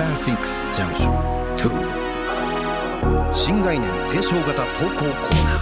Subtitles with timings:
[0.00, 1.14] ターシックスジャンクション
[1.56, 4.64] 2新概念提唱型投稿
[4.94, 5.58] コーナ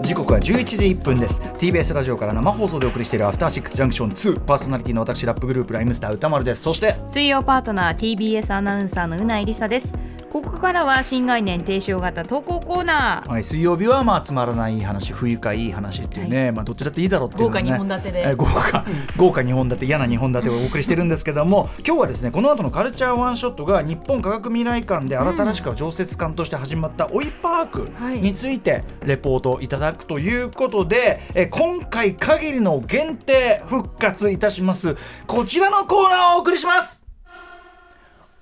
[0.00, 0.02] ー。
[0.02, 1.42] 時刻は11時1分です。
[1.42, 6.62] TBS ラジオから生放送でお送りしているアフターシックスジャンクション2パーソナリティの私ラップグループライムスター歌丸です。
[6.62, 9.92] そして水曜パートナー TBS アナウンサーのうないりさです
[10.32, 13.30] ここからは新概念提唱型投稿コーナー。
[13.30, 18.22] はい、水曜日はまあつまらない話不愉快いい話っていうね、まあどっちだっていいだろうっていうね豪華二本立てで。
[18.26, 18.86] えー豪華
[19.18, 34.96] 豪華2本立て嫌な2本立てをお送りしてるんですけども今日はですねこの後のカルチャーワンショットが日本科学未来館で新しく常設館として始まったオイパークについてレポートいただくということで、えー今回限りの限定復活いたします。
[35.26, 37.04] こちらのコーナーをお送りします。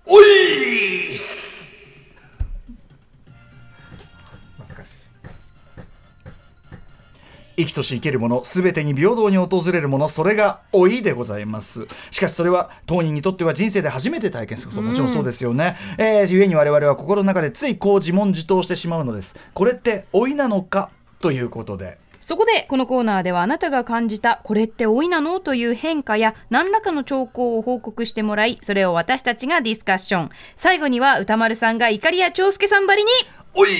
[0.06, 1.49] おい
[7.60, 11.86] 生きとし生けるもの全てに平等に訪れるものそれが老いでございます。
[12.10, 14.82] しかしそれは当人にとっては人生で初めて体験すること。
[14.82, 19.36] もちろんそうですよね、えー、故に我々は心の中でついこう自問自答してしまうのです。
[19.54, 21.98] これって老いなのかということで。
[22.20, 30.30] そこでこのコーナーではあなたが感じたこれって老いなのという変化や何らかの兆候を報告してもらいそれを私たちがディスカッション。
[30.54, 33.10] 最後には歌丸さんが怒りや長介さんばりに
[33.54, 33.70] おい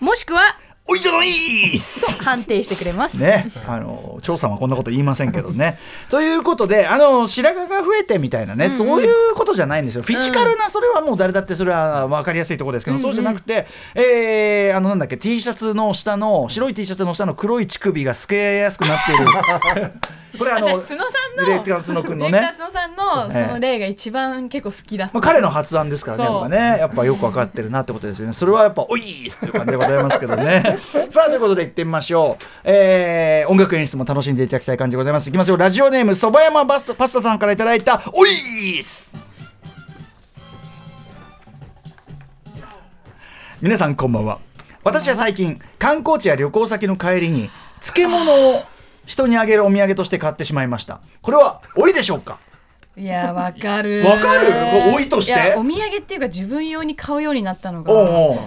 [0.00, 0.58] もしくは
[0.90, 2.10] おいじゃないーす。
[2.24, 5.78] 判定してくれます、ね、あの張さんはこんなこと言いませんけどね。
[6.08, 10.02] ということであの白髪が増えてみたいなね、そういうことじゃないんですよ。
[10.02, 19.92] フィジカルなそれはもう誰だってそれは分かりやすいところですけど、そうじゃなくて、えーあのなんだっけ T シャツの下の白い T シャツの下の黒い乳首が透けやすくなっている
[20.36, 28.32] これあの私角さんのディレクターの角君のね角さんのその例が一番結構好きだった、まあ、彼の発案ですからね、やっぱね、やっぱよく分かってるなってことですよね。
[28.32, 30.78] それはやっぱ、おいーすっていう感じでございますけどね。
[31.08, 32.44] さあ、ということで行ってみましょう。
[32.64, 35.28] えー、音楽演出も楽しんでいただきたい感じでございます。
[35.28, 35.56] いきますよ。
[35.56, 39.12] ラジオネーム、そば山バスタパスタさんからいただいた、おいーす
[43.60, 44.38] 皆さんこんばんは。
[44.84, 48.62] 私は最近、観光地や旅行先の帰りに、漬物を
[49.08, 51.00] 人にあげるお土産として買ってしまいました。
[51.22, 52.38] これは、おいでしょうか？
[52.96, 54.50] いやわかるわかる？
[54.92, 55.54] 老いっすで？
[55.56, 57.92] お土産っていうか自分用に買うようになったのが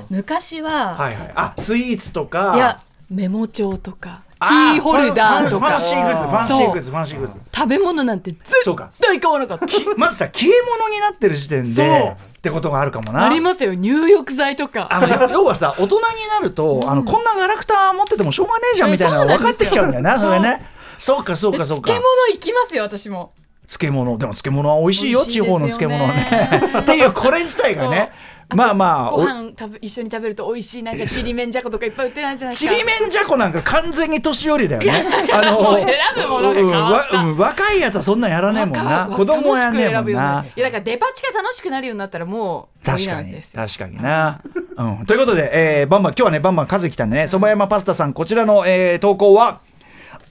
[0.09, 1.31] 昔は、はいはい。
[1.35, 2.53] あ、スイーツとか。
[2.55, 2.79] いや
[3.09, 7.39] メモ帳とかキーホルダーとかファンファかンシーグッズ、ファンシーグッズ、ファンシーグッズ。
[7.55, 8.75] 食べ物なんて絶。
[8.99, 9.65] 対買わなかった。
[9.97, 13.23] まずさ、消え物になってる時点で、ってことがあるかもな。
[13.23, 13.75] ありますよ。
[13.75, 14.87] 入浴剤とか。
[14.91, 20.65] あの要要はさ大人になると、あのこんなガラクタ持っててもしょうがねえじゃんみたいなの分かってきちゃうんだよなそれね。
[20.97, 21.89] そうかそうかそうか。
[21.89, 23.33] 漬物行きますよ私も。
[23.67, 26.61] 漬物でも漬物は美味しいよ地方の漬物はね。
[26.81, 28.11] っていうこれ自体がね
[28.53, 32.75] まあまあごお飯食べ一緒に食べると美味しいなんかちりめんじゃことかいっぱい売ってないじゃないですか。
[32.75, 35.05] ちりめんじゃこなんか完全に年寄りだよね。
[35.33, 39.09] あもう選ぶものがうんわうん若いやつはそんなんやらねえもんな。
[39.15, 40.45] 子供はやんねえもんな。
[40.55, 44.41] いやだからデパ地下楽しくなるようになったらもう確かに確かにな、
[44.75, 47.27] うん、ということで、えー、バンバン今日はねバンバン数来たんでね。
[47.27, 49.61] そば山パスタさんこちらの、えー、投稿は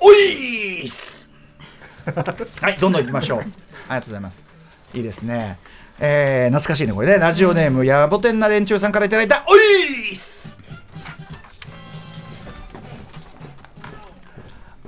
[0.01, 1.31] おいーす。
[2.61, 3.41] はいどんどん行きましょう。
[3.41, 4.47] ありがとうございます。
[4.95, 5.59] いいですね
[6.03, 7.19] えー、懐かしいねこれね。
[7.19, 10.59] ラジオネーム、やぼてんな連中さんからいただいたおいーす！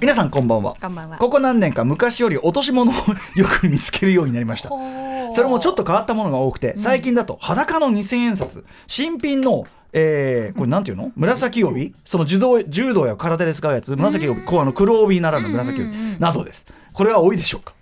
[0.01, 0.75] 皆さんこんばんは。
[0.81, 1.19] こんばんは。
[1.19, 2.95] ここ何年か昔より落とし物を
[3.37, 4.71] よく見つけるようになりました。
[4.71, 11.13] それもちょっと変わったものが多くて最近だと裸の2000円札新品のえー、これなんていうの？
[11.17, 11.95] 紫帯？
[12.07, 16.65] その柔道柔道や空手で使うやつ紫帯こうあの黒帯ならぬ紫帯などです。
[16.95, 17.75] これは多いでしょうか？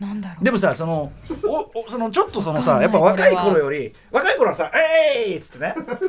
[0.00, 0.44] なんだろう。
[0.44, 1.12] でもさその
[1.44, 6.06] おおそのちょっとそのさやっぱ若い頃より若い頃はさ「えい!」っつってね「ふ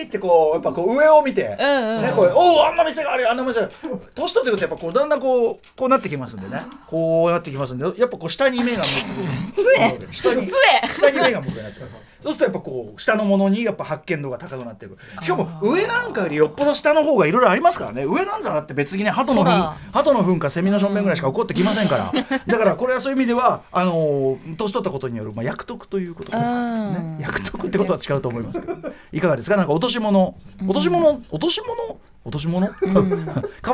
[0.00, 3.74] い!」ってこうやっぱこう上を見て、ね、こうおおあんな店があるよあんな店がある
[4.14, 6.62] 年取ってくるとやっぱこうだんだんこうこうなってきますんでね。
[6.88, 10.12] こうなってきますんでやっぱこう下に目が向く。
[10.12, 10.56] 下に杖。
[10.92, 18.04] 下に目が向くようになってそうするとやっぱこう下のものにやっぱ発見度が高くなっていくしかも上なんかよりよっぽど下の方がいろいろありますからね。
[18.04, 19.44] 上なんざだって別にね鳩の
[19.92, 22.12] 鳩の糞かセミのしょんべんぐらいしか起こってきませんから。
[22.46, 28.74] だからこれはそういう意味ではあのー年取ったことによる、まあ、役得ということ、ね、役得ってことは違うと思いますけど。
[29.12, 29.56] いかがですか？
[29.58, 30.34] なんか落とし物。
[30.62, 32.00] 落とし物落とし物？
[32.24, 32.94] 落とし物、 変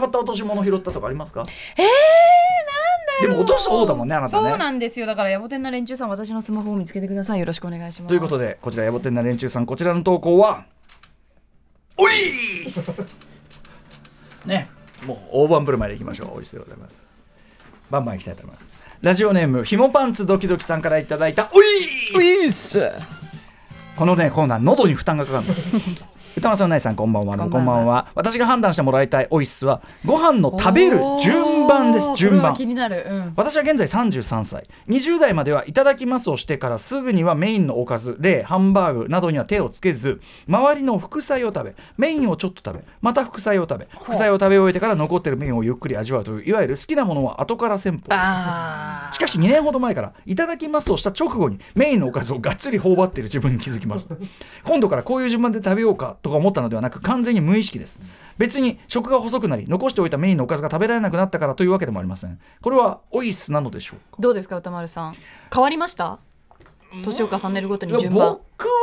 [0.01, 1.45] わった落とし物拾ったとかありますか？
[1.77, 4.49] えー、なんだでも落とす方だもんねあなたね。
[4.51, 5.07] そうなんですよ。
[5.07, 7.39] だから野暮天な連中さん私のスマホを見つけてください。
[7.39, 8.09] よろしくお願いします。
[8.09, 10.65] ということでこちら野暮天な連中さんこちらの投稿は？
[11.97, 12.13] おい
[14.47, 14.69] ね。
[15.07, 16.39] もう大盤振る舞いでいきましょう。
[16.39, 17.07] おいしでございます。
[17.89, 22.91] バンバンいきたいと思いますラジオネームひもパンツドキドキさんからいただいたおいっす。
[23.97, 25.55] このねコーナー喉に負担がかかるの。
[26.37, 27.39] 歌丸さん、うないさん、こんばんは。
[27.39, 27.61] こんばんは。
[27.61, 28.07] こんばんは。
[28.15, 32.55] 私が判断してもらいたいオイスは、ご飯の食べる順番です順番。
[32.55, 32.67] 気。
[32.67, 34.69] になる、うん、私は現在33歳。
[34.89, 54.15] 20代まではいただきますをしてからすぐにはメインのおかず例ハンバーグなどには手をつけず周りの副菜を食べメインをちょっと食べまた副菜を食べ副菜を食べ終えてから残ってるメインをゆっくり味わうといういわゆる好きなものは後から戦法ですあしかし2年ほど前からいただきますをした直後にメインのおかずをがっつり頬張っている自分に気づきました。
[54.65, 58.01] 今度からこういう順番で食べようかとか思ったのではなく完全に無意識です。
[58.39, 62.39] 別に食が細くなり残しておいたメインのおかずが食べられなくなったからというわけでもありません。
[62.63, 64.17] これはオイスなのでしょうか？
[64.21, 65.17] どうですか歌丸さん。
[65.53, 66.21] 変わりました？
[67.05, 68.39] 年を重ねるごとに順番。
[68.57, 68.75] 僕は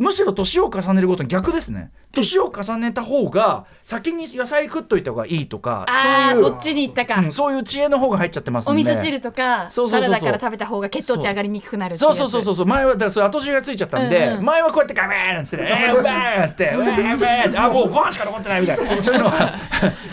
[0.00, 1.92] むしろ年を重ねるごとに逆ですね。
[2.12, 12.66] 年を重ねた方が先に野菜食っといた方がいいとかああそういうそっちに行ったか、うんそういう知恵の方が入っちゃってますんでお味噌汁とかサラダから食べた方が血糖値上がりにくくなるそうそうそうそうそう。
[12.66, 14.44] 前はだからそれ後汁がついちゃったんで、うんうん。
[14.46, 18.90] 前はこうやってガメーンっつって ね「えー、うめー」っつって「うめーうめー」ってあもうご飯しか残ってないみたいな。
[19.04, 19.54] そういうのが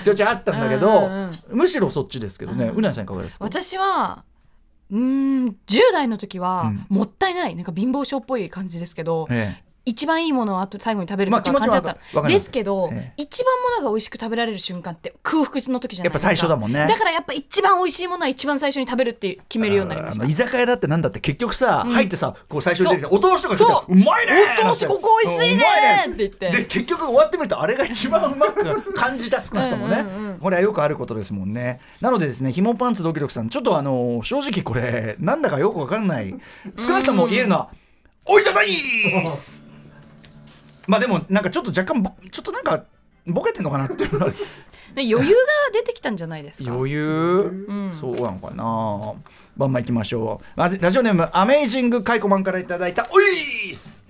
[0.03, 3.45] ちょいちょいあったんだけど、うんうんむしろそっちですけどね、うなぎさんいかがですか？
[3.45, 4.23] 私は
[4.91, 5.55] うーん10
[5.93, 12.45] 代の時は、もったいないなんか貧乏症っぽい感じですけど、ええ一番いいものをあと最後に食べるとか感じだった、です。
[12.45, 13.23] すけど、ええ。
[13.23, 16.27] 一番ものが美味しく食べられる瞬間って空腹の時じゃないですか。
[16.27, 16.85] やっぱ最初だもんね。
[16.85, 20.25] だからやっぱ一番美味しいものは一番最初に食べるって決めるようになりました。
[20.25, 21.93] 居酒屋だってなんだって結局さ、うん。
[21.93, 23.93] 入ってさこう最初に出てお通しとかそう。
[23.93, 25.63] うまいねお通しここ美味しいね
[26.07, 26.51] って言って。
[26.51, 30.05] で結局終わってみるとあれが一番うまく感じた少なくともね。
[30.41, 31.79] これはよくあることですもんね。
[32.01, 36.35] なのでですねひもパンツドキドキさんちょっとあの正直これなんだかよくわかんない。
[36.77, 37.69] 少なくとも言えるのは
[38.29, 38.75] 「おいじゃないっ
[39.25, 39.65] す!」
[40.87, 42.83] まあでもなんかちょっと若干ぼちょっとなんか
[43.25, 44.15] ボケてんのかなっていう
[44.97, 45.25] 余裕が
[45.73, 46.71] 出てきたんじゃないですか？
[46.71, 47.41] 余裕、
[47.71, 47.93] ん。
[47.93, 49.21] そうなのかな？
[49.57, 50.45] バンバンいきましょう。
[50.55, 54.05] まずラジオネームアメイジングカイコマンからいただいたおいーす！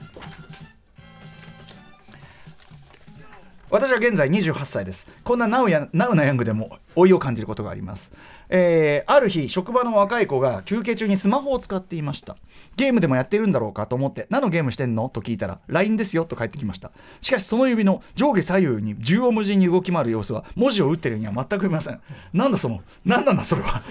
[3.70, 8.14] 私は現在28歳ですこんなナウやナウなヤングでも老いを感じることがあります、
[8.48, 12.38] えーある日職場の若い子が休憩中にスマホを使っていました。
[12.78, 15.10] ゲームでもやってるんだろうかと思って何のゲームしてんの？
[15.10, 16.92] と聞いたら LINE ですよと返ってきました。
[17.22, 22.00] しかしその指の上下左右に縦横無尽に動き回る様子は文字を打ってるには全く見ません。
[22.34, 23.82] なんだその何なんだそれは。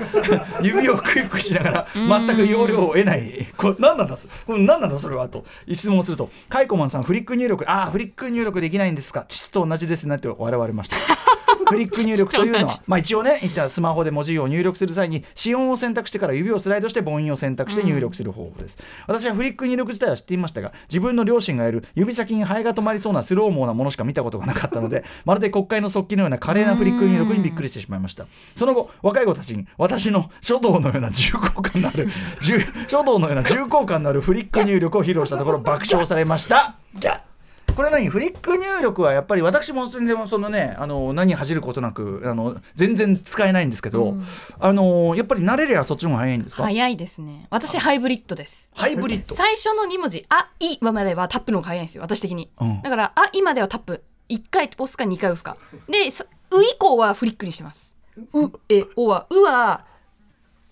[0.62, 3.46] 指をクイックしながら全く容量を得ない。
[3.56, 5.28] これ何なんだそこれ何なんだそれは？
[5.28, 9.24] と質問するとカイコマンさんフリック入力ああフリック入力できないんですか？
[9.28, 10.96] 父と同じですねって笑われました。
[11.68, 28.26] フリック入力というのは、まあ、一応ね一旦スマホで文字を入力する際に子音を選択してから指をスライドして母音を選択して入力する方法です、私はフリック入力自体は知っていましたが自分の両親がやる指先にハエが止まりそうなスローモーなものしか見たことがなかったので まるで国会の速記のような華麗なフリック入力にびっくりしてしまいました。
[28.56, 32.08] その後若い子たちに私の書道のような重厚感のある
[32.42, 36.76] 重書道のような重厚感のあるフリック入力を披露したところ爆笑されました。
[36.94, 37.33] じゃあ
[37.74, 38.08] これ何？
[38.08, 44.16] フリック入力はやっぱり私も全然そのねあの何恥じることなくあの全然使えないんですけど、
[44.60, 47.46] あのやっぱり慣れりゃそっちの方が早いんですか、早いですね。
[47.50, 48.70] 私ハイブリッドです。
[48.74, 49.34] ハイブリッド？
[49.34, 52.82] 最初の2文字「あ」「い」まではタップの方が早いんですよ私的に、うん。
[52.82, 54.02] だから「あ」「い」まではタップ。
[54.30, 55.58] 1回押すか2回押すか。
[55.86, 57.94] でさ「う」以降はフリックにしてます
[58.32, 59.84] 「う」「え」「お」は「う」は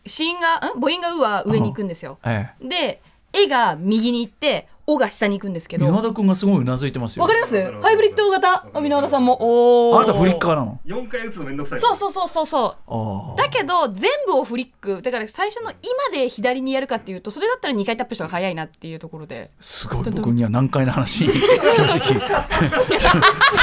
[0.07, 0.81] 子音がん？
[0.81, 2.19] 母音が「う」は上に行くんですよ。
[2.25, 2.49] え。
[2.63, 3.03] で
[3.35, 5.87] 「え」が右に行って「お」が下に行くんですけえど。
[5.87, 7.23] 宮田君がすごいうなずいてますよ。
[7.23, 7.73] わかります？
[7.81, 8.67] ハイブリッド型？
[8.73, 9.39] あ箕輪田さんも。
[9.41, 9.97] おー。
[9.99, 11.79] あなたフリッカーなの？4回打つのめんどくさい。
[11.81, 12.77] そうそうそうそうそう。
[12.89, 15.03] ああだけど全部をフリック。
[15.03, 15.71] だから最初の
[16.11, 19.51] 「今」で左にやるかっていうとそれだったら2回タップした方が早いなっていうところで。
[19.61, 20.05] すごい。
[20.11, 21.25] 僕には難解な話？
[21.27, 22.01] に正直。
[22.01, 22.21] 正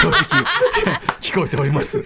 [0.09, 0.43] 直。
[1.21, 1.99] 聞こえております。
[1.99, 2.05] ね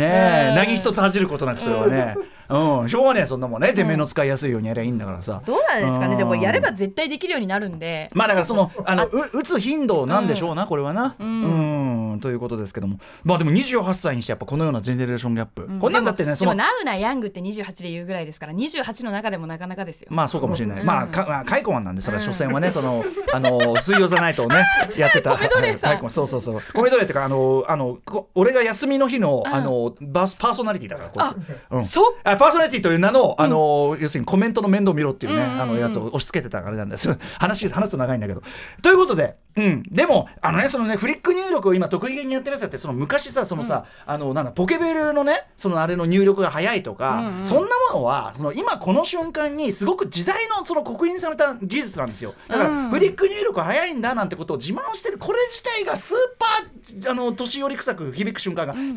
[0.00, 0.52] え。
[0.56, 2.16] 何一つ恥じることなくそれはね
[2.48, 3.72] うんしょうがねえそんなもんね。
[3.72, 5.42] てめえの使いやすいようにやりゃいいんだからさ。
[5.46, 6.16] どうなんですかね。
[6.16, 8.10] でもやればうん絶対できるようになるんで。
[8.14, 11.14] まあだからそのあのう打つ頻度なんでしょうな、これはな。
[11.18, 12.18] うん。
[12.20, 12.98] ということですけども。
[13.22, 20.08] まあでも28歳にしてやっぱこのようなジェネレーションギャップ、こんなんだってねそのでもナウなヤングって28で言うぐらいですから28の中でもなかなかですよ。
[20.10, 24.64] まあそうかもしれない、まあかまあカイコマンなんでそれは所詮はね、そのあの水曜ザナイトをね
[24.96, 25.36] やってた。
[25.36, 26.10] 米奴隷さん。
[26.10, 26.60] そうそうそう。
[26.74, 31.70] 米奴隷っていうかあのあのこ俺が休みの日の、あのバスパーソナリティだからこいつ。
[31.70, 31.84] うん。
[31.84, 37.08] そあパーソナリティという名の、あの要するにコメントの面倒見ろっていうね、あのやつを押し付けてたからなんです。
[37.08, 38.42] よ話話すと長いんだけど。
[38.82, 52.34] ということで、うん、でもあのねそのねフリック入力を今得意げにやってるやつだってその昔さそのさ、あのなんだポケベルのねそのあれの入力が早いとか、そんなものはその今この瞬間にすごく時代のその刻印された技術なんですよ。
[52.48, 52.90] だから、うん。
[52.90, 55.18] フリック入力早いんだなんてことを自慢してる。
[55.18, 58.94] これ自体がスーパーあの年寄り臭く響く瞬間が必ず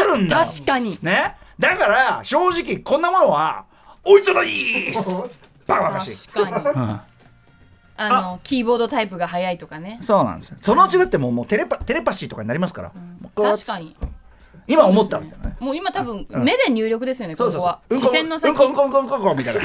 [0.00, 0.38] 来るんだ。
[0.40, 0.98] よ、確かに。
[1.02, 1.36] ね？
[1.62, 3.64] だから正直こんなものは
[4.04, 5.08] 追いつないっす。
[5.64, 6.66] バカバカしい、確かに。
[6.66, 7.00] うん、
[7.96, 9.96] あのキーボードタイプが早いとかね。
[10.00, 10.56] そうなんですよ。
[10.60, 12.94] そのうちだってもうもうテレパテレパシーとかになりますから、も
[13.28, 13.96] うこう確かに。
[14.68, 15.56] 今思ったみたいなね。
[15.60, 16.44] もう今多分うん。
[16.44, 17.80] 目で入力ですよね、そうそうここは。
[17.90, 18.00] そう。
[18.00, 18.50] 視線の先。
[18.50, 19.60] うんこうんこうんこうんこうんこみたいな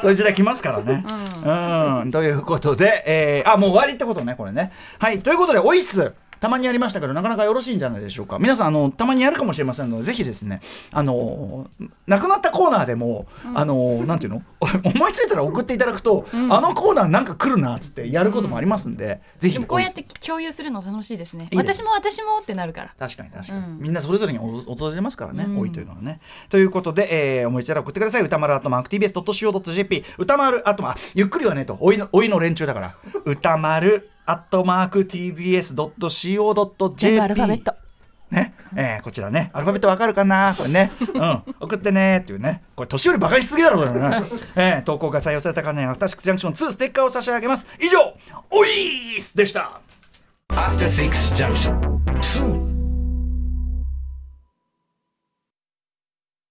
[0.00, 1.04] そういう時代来ますからね。
[2.02, 4.72] うん、ということで、えーあもう終わりってことねこれね。
[4.98, 8.40] はいということでオイスたまにやりましたけどなかなかよろしいんじゃないでしょうか。
[8.40, 11.70] 皆さんあのたまにやるかもしれませんのでぜひですねあの
[12.08, 14.42] なくなったコーナーでも、あのなんていうの？
[14.84, 21.48] 思いついたら送っていただくと、あのコーナーなんか来るなっつってやることもありますんで、ぜひでもこうやって共有するの楽しいですね。
[21.54, 22.94] 私も私もってなるから。
[22.98, 23.78] 確かに確かに、うん。
[23.78, 25.58] みんなそれぞれにお訪れますからね、うん。
[25.60, 26.18] 多いというのはね。
[26.48, 28.22] ということで、えー、思いついたら送ってください。
[28.22, 31.76] 歌丸アットマーク TBS.CO.JP 歌丸アットマークゆっくりはねと。
[31.78, 32.96] おいのおいの連中だから。
[33.24, 37.74] 歌丸アットマーク TBS.CO.JP 全部アルファベット。
[38.30, 40.54] ね、えーこちらね、アルファベットわかるかな？
[40.56, 44.22] これね、うん、送ってねっていうね、これ年寄りバカにしすぎだろ、これね。
[44.56, 47.66] えー投稿が採用された方には、アフターシックスジャンクション2ステッカーを差し上げます。
[47.78, 47.98] 以上、
[48.50, 49.80] おいーすでした。
[50.48, 52.61] After Six Junction